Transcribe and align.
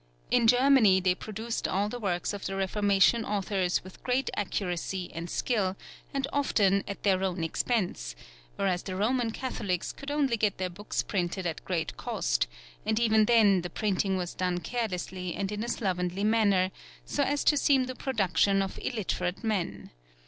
In 0.31 0.47
Germany 0.47 0.99
they 0.99 1.13
produced 1.13 1.67
all 1.67 1.87
the 1.87 1.99
works 1.99 2.33
of 2.33 2.47
the 2.47 2.55
Reformation 2.55 3.23
authors 3.23 3.83
with 3.83 4.01
great 4.01 4.31
accuracy 4.35 5.11
and 5.13 5.29
skill, 5.29 5.75
and 6.11 6.27
often 6.33 6.83
at 6.87 7.03
their 7.03 7.21
own 7.23 7.43
expense; 7.43 8.15
whereas 8.55 8.81
the 8.81 8.95
Roman 8.95 9.29
Catholics 9.29 9.91
could 9.91 10.09
only 10.09 10.37
get 10.37 10.57
their 10.57 10.71
books 10.71 11.03
printed 11.03 11.45
at 11.45 11.63
great 11.65 11.97
cost, 11.97 12.47
and 12.83 12.99
even 12.99 13.25
then 13.25 13.61
the 13.61 13.69
printing 13.69 14.17
was 14.17 14.33
done 14.33 14.57
carelessly 14.57 15.35
and 15.35 15.51
in 15.51 15.63
a 15.63 15.67
slovenly 15.69 16.23
manner, 16.23 16.71
so 17.05 17.21
as 17.21 17.43
to 17.43 17.55
seem 17.55 17.83
the 17.83 17.93
production 17.93 18.63
of 18.63 18.79
illiterate 18.81 19.43
men. 19.43 19.91